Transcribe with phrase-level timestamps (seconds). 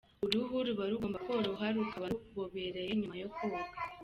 [0.25, 3.61] Uruhu ruba rugomba koroha rukaba rubobereye nyuma yo koga.